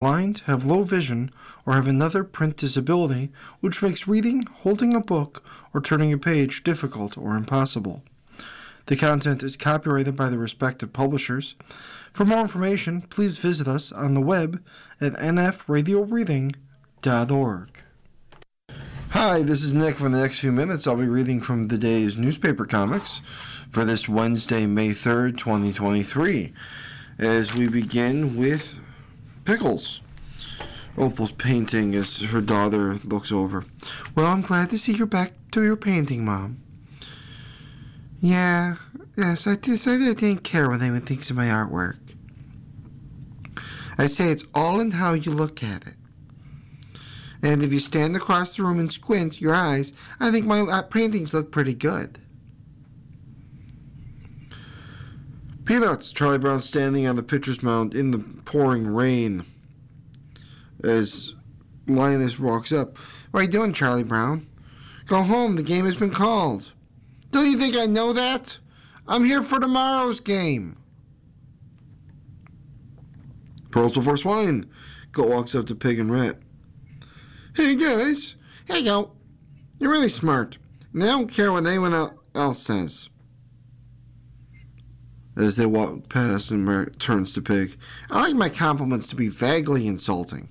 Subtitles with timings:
[0.00, 1.28] blind, have low vision,
[1.66, 5.42] or have another print disability which makes reading, holding a book,
[5.74, 8.04] or turning a page difficult or impossible.
[8.86, 11.56] The content is copyrighted by the respective publishers.
[12.12, 14.62] For more information, please visit us on the web
[15.00, 17.82] at nfradioreading.org.
[19.10, 19.96] Hi, this is Nick.
[19.96, 23.20] For the next few minutes, I'll be reading from the day's newspaper comics
[23.68, 26.52] for this Wednesday, May 3rd, 2023,
[27.18, 28.78] as we begin with
[29.48, 30.02] Pickles.
[30.98, 33.64] Opal's painting as her daughter looks over.
[34.14, 36.58] Well, I'm glad to see you're back to your painting, Mom.
[38.20, 38.76] Yeah,
[39.16, 41.96] yes, I decided I didn't care what anyone thinks of my artwork.
[43.96, 45.94] I say it's all in how you look at it.
[47.40, 51.32] And if you stand across the room and squint your eyes, I think my paintings
[51.32, 52.20] look pretty good.
[55.68, 56.12] Peanuts!
[56.12, 59.44] Charlie Brown standing on the pitcher's mound in the pouring rain
[60.82, 61.34] as
[61.86, 62.96] Linus walks up.
[63.32, 64.48] What are you doing, Charlie Brown?
[65.04, 65.56] Go home.
[65.56, 66.72] The game has been called.
[67.32, 68.56] Don't you think I know that?
[69.06, 70.78] I'm here for tomorrow's game.
[73.70, 74.64] Pearls before swine.
[75.12, 76.38] Goat walks up to Pig and Rat.
[77.54, 78.36] Hey guys.
[78.64, 79.14] Hey Goat.
[79.78, 80.56] You're really smart.
[80.94, 83.10] And I don't care what anyone else says
[85.38, 87.78] as they walk past and Merrick turns to Pig.
[88.10, 90.48] I like my compliments to be vaguely insulting.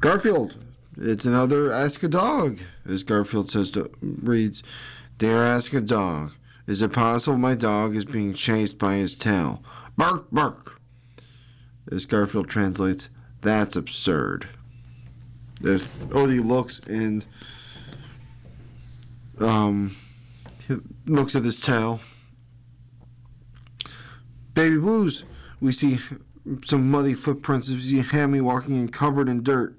[0.00, 0.56] Garfield,
[0.96, 4.62] it's another Ask a Dog, as Garfield says to reads,
[5.18, 6.32] Dare ask a dog,
[6.66, 9.62] is it possible my dog is being chased by his tail?
[9.96, 10.80] Bark, bark.
[11.90, 13.08] As Garfield translates,
[13.40, 14.48] that's absurd.
[15.64, 17.24] As Odie looks and
[19.38, 19.94] um
[20.68, 22.00] he looks at his tail.
[24.54, 25.24] Baby Blues,
[25.60, 25.98] we see
[26.66, 27.68] some muddy footprints.
[27.68, 29.76] We see Hammy walking in covered in dirt.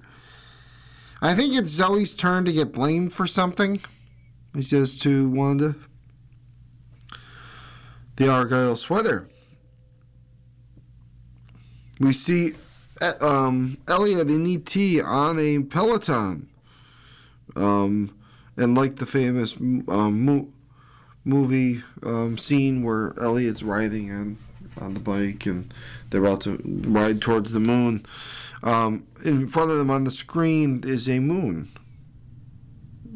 [1.22, 3.80] I think it's Zoe's turn to get blamed for something,
[4.54, 5.76] he says to Wanda.
[8.16, 9.28] The Argyle sweater.
[11.98, 12.52] We see
[13.20, 15.00] um, Elliot and E.T.
[15.00, 16.48] on a Peloton.
[17.56, 18.14] Um,
[18.56, 20.52] and like the famous um,
[21.24, 24.38] movie um, scene where Elliot's riding on
[24.80, 25.72] on the bike and
[26.10, 28.04] they're about to ride towards the moon.
[28.62, 31.70] Um, in front of them on the screen is a moon,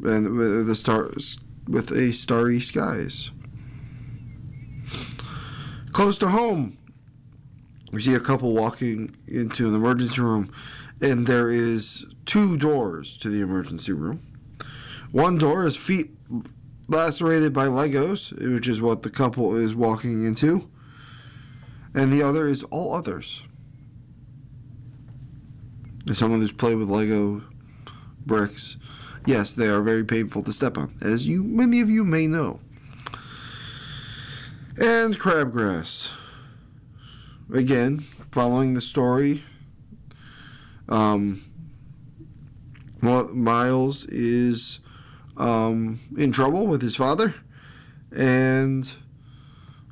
[0.03, 1.37] and with the stars
[1.67, 3.29] with a starry skies.
[5.91, 6.77] Close to home,
[7.91, 10.51] we see a couple walking into an emergency room,
[11.01, 14.21] and there is two doors to the emergency room.
[15.11, 16.11] One door is feet
[16.89, 20.69] lacerated by Legos, which is what the couple is walking into,
[21.93, 23.43] and the other is all others.
[26.09, 27.43] As someone who's played with Lego
[28.25, 28.77] bricks,
[29.25, 32.59] yes, they are very painful to step on, as you many of you may know.
[34.77, 36.09] And crabgrass.
[37.53, 39.43] Again, following the story,
[40.87, 41.43] um,
[43.01, 44.79] Miles is
[45.39, 47.33] um, in trouble with his father,
[48.15, 48.91] and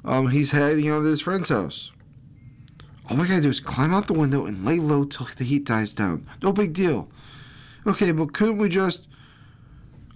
[0.06, 1.92] um, he's hiding out at his friend's house.
[3.10, 5.66] All we gotta do is climb out the window and lay low till the heat
[5.66, 6.28] dies down.
[6.44, 7.10] No big deal.
[7.88, 9.08] Okay, but couldn't we just.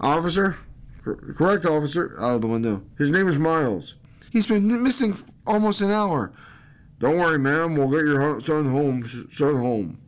[0.01, 0.57] Officer?
[1.03, 2.15] Correct, officer.
[2.19, 2.83] Out of the window.
[2.97, 3.95] His name is Miles.
[4.31, 5.17] He's been missing
[5.47, 6.33] almost an hour.
[6.99, 7.75] Don't worry, ma'am.
[7.75, 9.05] We'll get your son home.
[9.31, 9.99] Son home.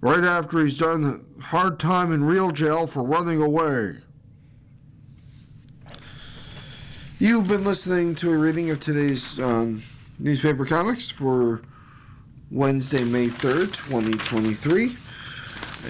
[0.00, 3.96] Right after he's done hard time in real jail for running away.
[7.20, 9.82] You've been listening to a reading of today's um,
[10.18, 11.60] newspaper comics for
[12.50, 14.96] Wednesday, May 3rd, 2023.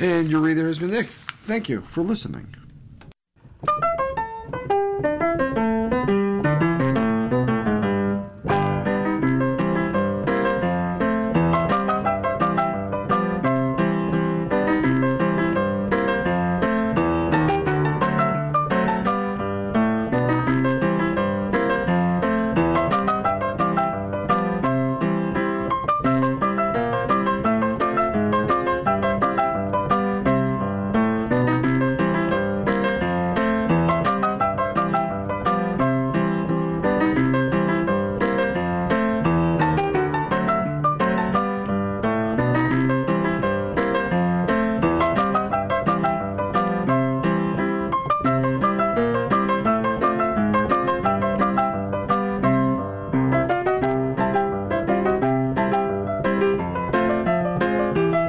[0.01, 1.07] And your reader has been Nick.
[1.45, 2.60] Thank you for listening.